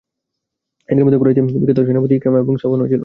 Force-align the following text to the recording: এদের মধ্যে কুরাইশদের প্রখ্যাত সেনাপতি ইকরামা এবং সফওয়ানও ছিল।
এদের 0.89 1.03
মধ্যে 1.05 1.19
কুরাইশদের 1.19 1.45
প্রখ্যাত 1.45 1.79
সেনাপতি 1.87 2.13
ইকরামা 2.15 2.39
এবং 2.39 2.53
সফওয়ানও 2.57 2.87
ছিল। 2.87 2.99